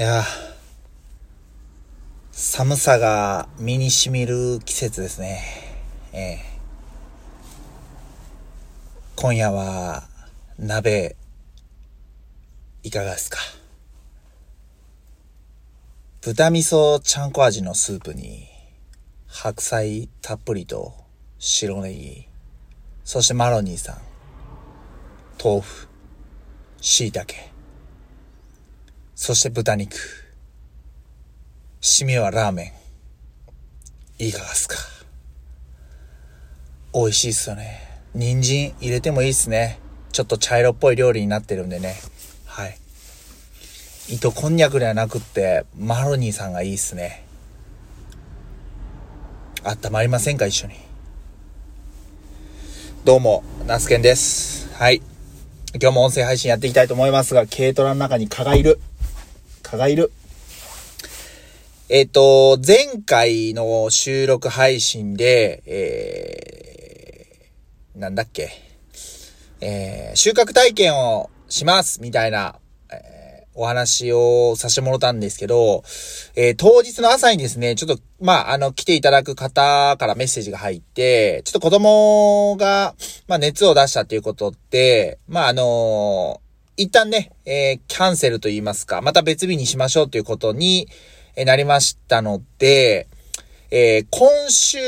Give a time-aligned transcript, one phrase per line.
[0.00, 0.24] いや
[2.32, 5.42] 寒さが身に染みる季節ですね。
[6.14, 6.38] ええ。
[9.14, 10.04] 今夜は、
[10.58, 11.16] 鍋、
[12.82, 13.36] いかがですか？
[16.22, 18.48] 豚味噌ちゃんこ味のスープに、
[19.26, 20.94] 白菜たっぷりと
[21.38, 22.26] 白ネギ、
[23.04, 23.98] そしてマロニーさん、
[25.44, 25.88] 豆腐、
[26.80, 27.49] 椎茸、
[29.22, 29.94] そして豚肉。
[31.82, 32.72] 締めはラーメ
[34.18, 34.26] ン。
[34.26, 34.76] いかがっすか？
[36.94, 37.82] 美味しいっすよね。
[38.14, 39.78] 人参入れてもいいっすね。
[40.10, 41.96] ちょっと茶色っぽい料理になってるんでね。
[42.46, 42.78] はい。
[44.08, 47.22] 糸こんにゃくではなくって、マロニーさんがいいっすね。
[49.64, 50.76] あったまりませんか一緒に？
[53.04, 54.72] どうも、ナスケンです。
[54.76, 55.02] はい。
[55.74, 58.80] 今日も音声配信やっていきたいと思いますが、軽トラの中に蚊がいる。
[59.70, 60.12] 蚊がいる。
[61.88, 68.50] えっ、と、前回の収録配信で、えー、なんだっけ、
[69.60, 72.56] えー、収穫体験をしますみたいな、
[72.92, 75.82] えー、お話をさせてもらったんですけど、
[76.36, 82.94] えー、当日の朝にですね、ちょっと、まあ、あの、来ていただく方からメッセージが入って、ちょっと子供が、
[83.28, 86.40] まあ、熱を出したっていうことで、まあ、あの
[86.80, 90.88] 一旦ね、えー、キャンセルと言いますか、また別日にしましょうということに、
[91.36, 93.06] なりましたので、
[93.70, 94.78] えー、今週、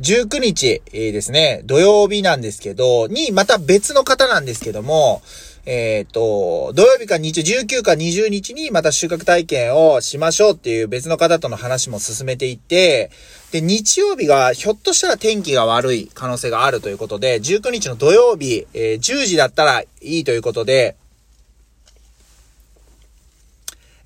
[0.00, 5.20] 19日、ですね、土曜日なんですけど、に、また別の方なんですけども、
[5.70, 13.10] えっ、ー、と、土曜日か日曜19か20日にまた収穫体験をしましょうっていう別の方との話も進めていて、
[13.52, 20.96] で、日曜日がひょっとしたら天気が悪い可能性があるということで、19日の土曜日、えー、10時だったらいいということで、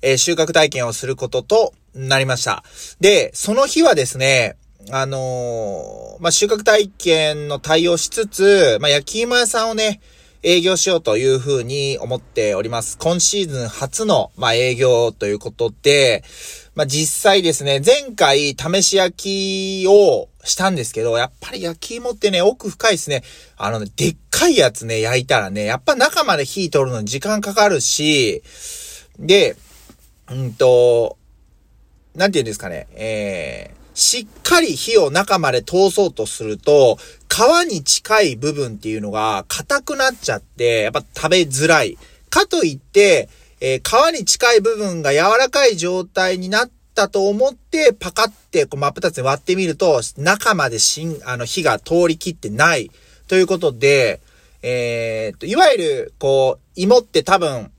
[0.01, 2.65] えー、収穫体験をすることとなりました。
[2.99, 4.57] で、その日はですね、
[4.91, 10.01] あのー、まあ、収穫体験の対応しつつ、まあ、焼き芋屋さんをね、
[10.45, 12.97] 営業しようというふうに思っております。
[12.97, 16.21] 今シーズン初の、まあ、営業ということで、
[16.75, 23.23] まあ、実際ですね、前回試し焼きをしたんですけど、やっぱり焼き芋ってね、奥深いですね。
[23.55, 28.43] あのね、でっかいやつね、焼いたらね、やっぱ中まで火通るのに時間かかるし、
[29.17, 29.55] で、
[30.29, 31.17] うんと、
[32.15, 36.97] なんて言うんですかね、えー、しっかり火を中まで通そうとすると、
[37.33, 41.97] 皮に近い部分っていうのが硬くなっちゃって、やっぱ食べづらい。
[42.29, 43.27] かといって、
[43.59, 52.91] えー、皮に近い部分が柔らかい状態になったと思って、パカってこう真っ二つに割ってみると、中までしん、あの、火が通りきってない。
[53.27, 54.21] ということで、
[54.61, 57.71] えー、と、いわゆる、こう、芋って多分、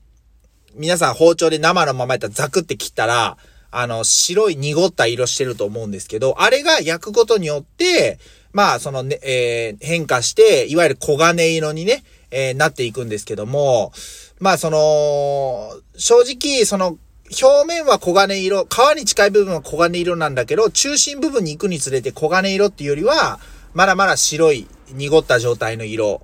[0.73, 3.37] 皆さん包丁で生のままやったらザクって切ったら、
[3.71, 8.19] あの、白い濁った色してると思うんですけど、あれが焼くことによって、
[8.55, 13.91] まあ、そのね、えー、変化して、いわゆる黄金色にね、えー、なっていくんですけども、
[14.39, 16.97] まあ、その、正直、その、
[17.41, 23.41] 表面は黄金色、皮に近い部分は黄金色なんだけど、中心部分に行くにつれて黄金色っていうよりは、
[23.73, 26.21] まだまだ白い、濁った状態の色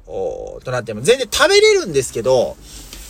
[0.63, 2.55] となっても、全然食べれるんですけど、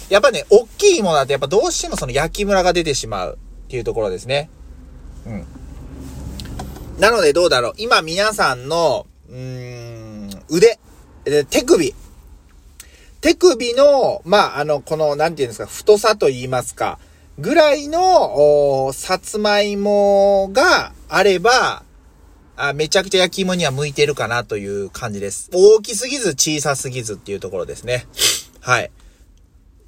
[0.09, 4.49] やっぱね、大きい芋だとやっぱどうしてもその焼きムラが出てしまうっていうところですね。
[5.27, 5.45] うん。
[6.99, 7.73] なのでどうだろう。
[7.77, 10.77] 今皆さんの、うーん、腕、
[11.49, 11.95] 手首。
[13.21, 16.99] 手首の、まあ、あの、この、なんていうんですか、太さと言いますか、
[17.39, 21.83] ぐらいの、おさつまいもがあれば、
[22.57, 25.49] あめちゃくちゃ焼き芋には向いてるかなという感じです。
[25.53, 28.07] 大きすぎず小さすぎずっていうところですね。
[28.59, 28.91] はい。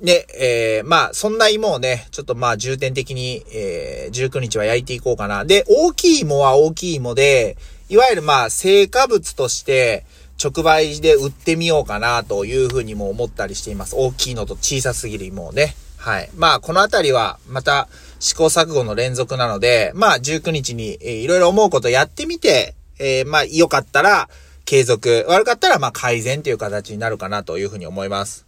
[0.01, 5.43] で、えー、まあ、そんな芋をね、ちょっとまあ、重点的に、えー、19日は焼いていこうかな。
[5.43, 7.57] で、大きい芋は大きい芋で、
[7.93, 10.03] いわゆるまあ、成果物として、
[10.43, 13.95] 直売で売ってみようかなというふうにも思ったりしています。
[13.95, 15.75] 大きいのと小さすぎる芋をね。
[15.97, 16.29] はい。
[16.35, 17.87] まあ、このあたりは、また、
[18.19, 24.27] 試行錯誤の連続なので、まあ、19日に、えー、いろいろ思うことやってみて、えー、まあ、良かったら、
[24.65, 25.27] 継続。
[25.29, 28.47] 悪かったら、まあ、改善という形になるかなというふうに思います。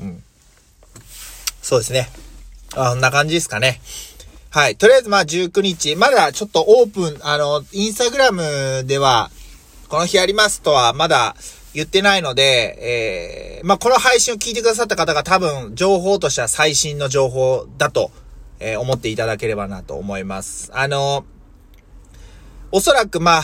[0.00, 0.22] うん。
[1.60, 2.08] そうですね。
[2.74, 3.82] あ、こんな感じですかね。
[4.52, 4.74] はい。
[4.74, 9.30] とりあえずまあ19日、まだちょっとオープン、あの、インスタグラムでは、
[9.88, 11.36] この日ありますとはまだ
[11.72, 18.10] 言ってないので、えー、まあこの配信を聞いてくださった方が多分情報としては最新の情報だと、
[18.58, 20.72] えー、思っていただければなと思います。
[20.74, 21.24] あの、
[22.72, 23.42] おそらくまあ、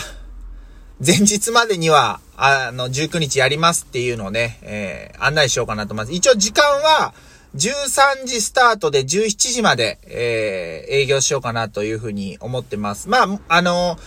[1.07, 6.13] 前日までには、あの、19日やりますっていうのをね、えー、案内しようかなと思います。
[6.13, 7.15] 一応時間は、
[7.57, 13.09] 13時スタートで17時まで、えー、営業しようかなというふうに思ってます。
[13.09, 13.99] まあ、あの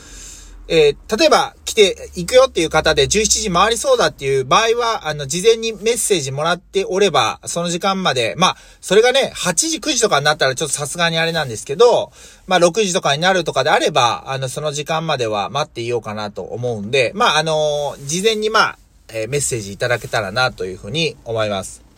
[0.72, 12.12] えー、例えば来て行くよっていう方で17時回りそうだっていう場合は、あの、事前にメッセージもらっておれば、その時間まで、まあ、それがね、8時、9時とかになったらちょっとさすがにあれなんですけど、
[12.46, 18.78] まあ、6時とかになるとかであれば、あの、その時間までは待っていようかなと思うんで、まあ、あのー、事前にまあ、
[19.12, 21.89] えー、メッセージいただけたらなというふうに思います。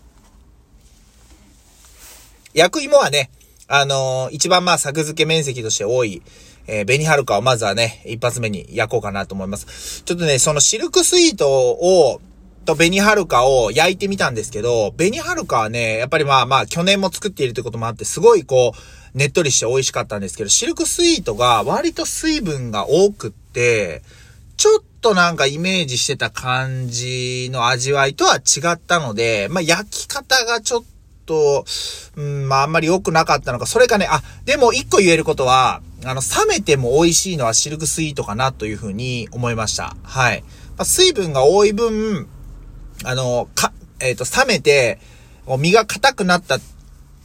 [2.54, 3.30] 薬芋はね、
[3.68, 6.22] あのー、一番まあ作付け面積として多い、
[6.68, 10.04] えー、紅はるかをまずはね、一発目に焼こうかなと思います。
[10.04, 12.22] ちょっとね、そのシルクスイートを、
[12.64, 24.04] と紅はるかを焼いてみたんですけど、紅はるかはね、やっぱりまあまあ去年も作っているということもあって、すごいこう、ねっとりして美味しかったんですけど、シルクスイートが割と水分が多くって、
[24.58, 30.84] ちょっとなんかイメージしてた感じの味わいとは違ったので、まあ焼き方がちょっ
[31.26, 31.66] と、
[32.16, 39.96] うん、まああんまり良くなかったのか、それかね、あ、でも一個言えることは、あの、冷めても美味しいのはシルクスイートかなというふうに思いました。
[40.04, 40.42] はい。
[40.78, 42.28] まあ、水分が多い分、
[43.04, 45.00] あの、か、えっ、ー、と、冷めて、
[45.60, 46.60] 身が硬くなった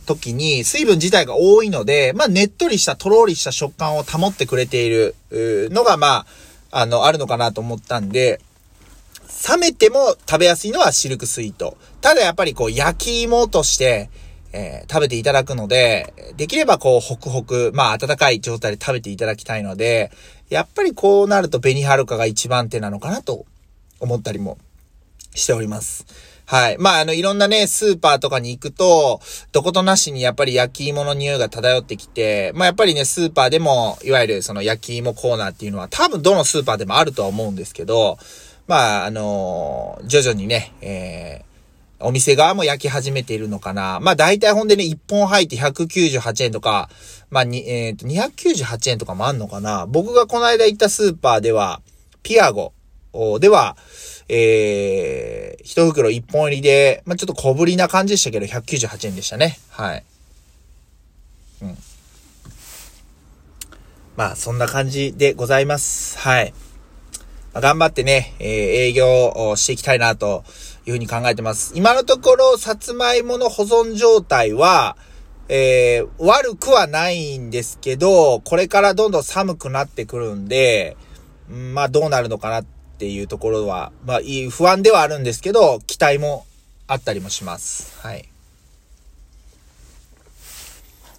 [0.06, 5.14] 時に水分自体が多いので、まあ、ねっとりした、とろりした食感を保ってくれている
[5.70, 6.26] のが、ま
[6.70, 8.40] あ、あの、あるのかなと思ったんで、
[9.48, 11.76] 冷めても食べやすいのはシルクスイート。
[12.00, 14.10] ただやっぱりこう、焼き芋として、
[14.52, 20.10] えー、食べていただくので、できればこう、ホクホク、まあ、温かい状態で食べていただきたいので、
[20.48, 23.44] やっぱりこうなると紅はるかが一番手なのかなと
[24.00, 24.58] 思ったりも
[25.34, 26.06] しております。
[26.46, 26.78] はい。
[26.78, 29.20] まあ、あの、いろんなね、スーパーとかに行くと、
[29.50, 38.16] どことなしにやっぱり焼き芋の匂いが漂ってきて、まあ、やっぱりね、スーパーでも、いわゆるその焼き芋コーナーっていうのは、多分どのスーパーでもあるとは思うんですけど、
[38.66, 44.00] まあ、あのー、徐々にね、えー、お店側も焼き始めているのかな。
[44.00, 46.90] まあ大体ほんでね、1本入って198円とか、
[47.30, 49.86] まあに、えっ、ー、と、298円とかもあんのかな。
[49.86, 51.80] 僕がこの間行ったスーパーでは、
[52.22, 52.72] ピアゴ
[53.38, 53.76] では、
[54.28, 59.58] えー、一袋1本入りで、まあちょっと小ぶりな感じでしたけど、198円でしたね。
[59.70, 60.04] はい。
[61.62, 61.78] うん。
[64.16, 66.18] まあそんな感じでございます。
[66.18, 66.52] はい。
[67.60, 70.44] 頑張ってね、えー、営業をしていきたいなと
[70.86, 71.72] いうふうに考えてます。
[71.74, 74.96] 今のところ、さつまいもの保存状態は、
[75.48, 80.96] えー、悪くはないんですけど、これからどんどん寒くなってくるんで、
[81.50, 82.64] んまあどうなるのかなっ
[82.98, 86.46] ていうところは、まあいい不安ではあるんですけど、期待も
[86.86, 87.96] あったりもします。
[88.00, 88.28] はい。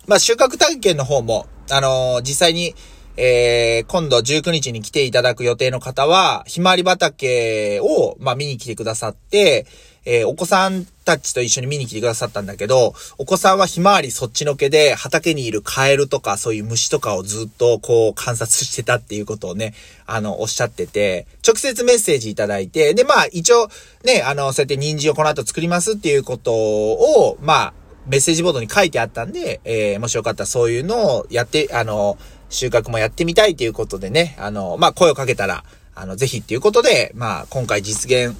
[0.08, 2.76] まあ収穫体験の方も、あのー、実際に、
[3.18, 9.66] えー、今度19日に来ていただく予定の方は、ひまわり畑を、まあ、見に来てくださって、
[10.06, 19.74] えー、お子さんたちと一緒に見に来てくださったんだけど、お子さんはひまわりそっちのけで畑にいるカエルとかそういう虫とかをずっとこう観察してたっていうことをね、
[20.06, 23.68] あの、おっしゃってて、直接メッセージいただいて、で、まあ一応
[24.06, 27.74] ね、あの、そうやって人参をこの後作りますっていうことを、まあ、
[28.08, 32.18] メッセージボードに書いてあったんで、えー、もしよかったらそういうのをやって、あの、
[32.50, 35.64] 収穫もやってみたいということでね、あの、まあ、声をかけたら、
[35.96, 38.36] あの、ぜひっていうことで、まあ、今回実現、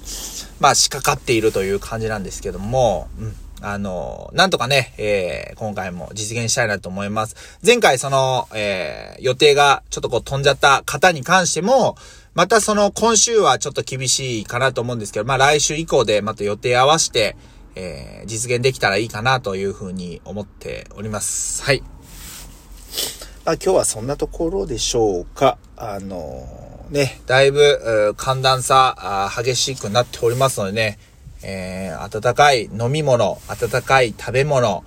[0.60, 3.34] まあ、仕掛かっているという感じなんですけども、うん。
[3.60, 7.58] あの、なんとかね、えー、今回も実現したいなと思います。
[7.64, 11.96] 前回その、えー、予定がちょっとこう飛んじゃった方に関しても、
[12.34, 17.36] またその今週はちょっと厳しいかなと思うんですけど、まあ来週以降でまた予定合わせて、
[17.74, 21.64] えー、実現できたらいいかなというふうに思っております。
[21.64, 21.82] はい。
[23.48, 25.56] あ、今日はそんなところでしょうか。
[25.78, 30.98] あのー、ね、だいぶ、寒暖差激しくなっておりますのでね、
[31.42, 34.84] えー、温かい飲み物、温かい食べ物、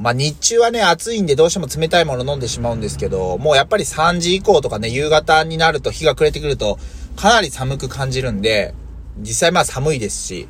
[0.00, 6.78] まあ、日中はね、暑いんでどうしても冷たいもの飲んでしまうんですけど、もうやっぱり3時以降とかね、夕方になると日が暮れてくると、
[7.16, 8.72] かなり寒く感じるんで、
[9.18, 10.48] 実際まあ寒いですし。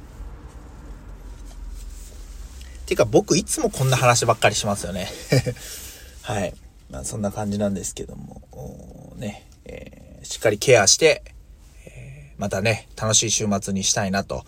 [2.86, 5.08] てか僕いつもこんな話ばっかりしますよね。
[6.22, 6.54] はい。
[6.92, 8.42] まあそんな感じなんですけども、
[9.16, 11.24] ね、えー、しっかりケアして、
[11.86, 14.44] えー、またね、楽しい週末にしたいなと、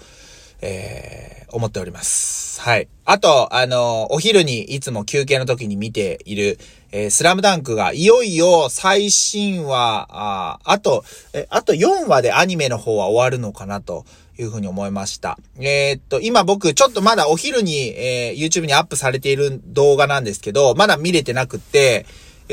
[0.60, 2.60] えー、思っております。
[2.60, 2.88] はい。
[3.06, 6.58] あと、あの、お昼にいつも休憩の時に見ている、
[6.92, 14.04] えー、スラムダンクがいよいよ最新話、ああと、え、あと4話でアニメの方は終わるのかなと
[14.38, 15.38] いうふうに思いました。
[15.58, 22.06] えー、っと、今僕ちょっとまだお昼に、えー、YouTube にアップされている動画なんですけど、まだ見れてなくって、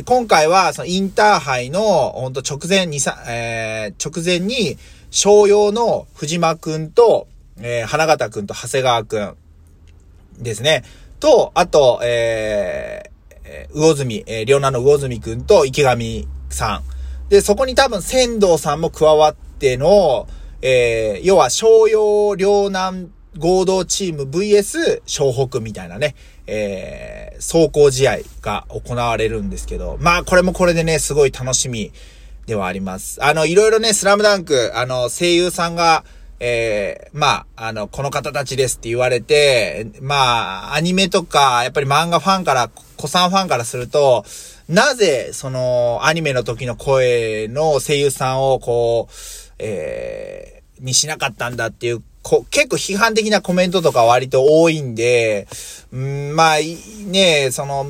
[0.05, 1.81] 今回は、そのインターハイの、
[2.11, 4.77] ほんと直前にさ、えー、直前に、
[5.09, 7.27] 商用の藤間くんと、
[7.59, 9.35] えー、花形くんと長谷川くん
[10.39, 10.83] ですね。
[11.19, 16.81] と、あと、えー、魚住、えー、両南の魚住くんと池上さ
[17.27, 17.29] ん。
[17.29, 20.25] で、そこに多分仙道さんも加わっての、
[20.61, 26.15] えー、要は商用両南合同チーム VS 湘北みたいなね、
[26.47, 31.91] えー、走行試合が行われるんですけど、まあこれもこれでね、すごい楽しみ
[32.45, 33.23] ではあります。
[33.23, 36.03] あの、いろいろね、スラムダンク、あの、声優さんが、
[36.43, 44.25] えー、まあ、あの、この方たちですって言われて、まあ、アニメとか、やっぱり漫画ファンから、子さんファンからすると、
[44.67, 49.13] なぜ、その、アニメの時の声の声優さんを、こう、
[49.59, 55.47] えー、にしなかったんだっていうこ、結構批判的なコメントとか割と多いんで、
[55.91, 57.85] うん、まあ、ね、その、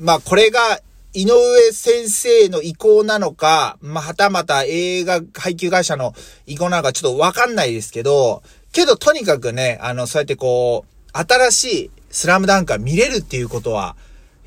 [0.00, 0.80] まあ、これが、
[1.16, 6.12] 井上先生の意向なのか、まあ、はたまた映画配給会社の
[6.44, 8.42] 意向なのかちょっとわかんないですけど、
[8.72, 13.94] けどとにかくね、あの、そうやってこう、新しいスラムダンクが見れるっていうことは、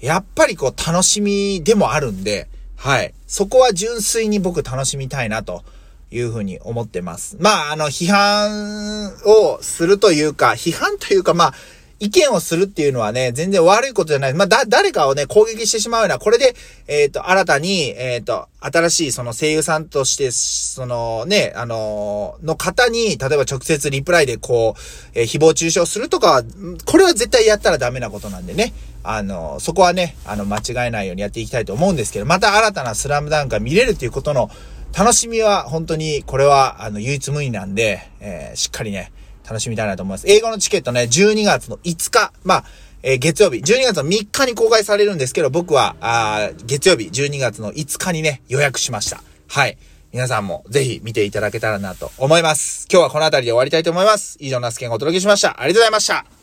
[0.01, 3.13] やっぱりこう楽しみでもあるんで、はい。
[3.27, 5.63] そこは純粋に僕楽しみたいなと
[6.11, 7.37] いうふうに思ってます。
[7.39, 11.53] まあ、あの、批判をするというか、批判というか、まあ、
[11.99, 14.33] 意見をするっていうのはね、全然悪いことじゃない。
[14.33, 16.55] まあ、だ、誰かをね、攻撃してしまうような、これで、
[16.87, 26.43] えっ、ー、と、新たに、えっ、ー、と、新しいその声優さんとして、そのね、あのー、の方に、例えば直接リプライでこう、え誹謗中傷するとか、
[26.85, 28.73] これは絶対やったらダメなことなんでね。
[29.03, 34.51] あの、そこはね、あの、間違えないようにやっていきたいと思うんですけど、また新たなスラムダンクが見れるっていうことの
[34.95, 39.11] 楽しみは本当に、これは、あの、唯一無二なんで、えー、しっかりね、
[39.47, 40.27] 楽しみたいなと思います。
[40.27, 42.63] 英語のチケットね、12月の5日、まあ、
[43.03, 49.21] えー、月曜日、12月の3日に公開されるんですけど、僕は、あ月曜日、12月の5日にね、予約しました。
[49.47, 49.77] はい。
[50.13, 52.87] 皆さんもぜひ見ていただけたらなと思います。
[52.91, 54.37] 今日はこの辺りで終わりたいと思います。
[54.39, 55.61] 以上、ナスケンがお届けしました。
[55.61, 56.36] ありがとうございました。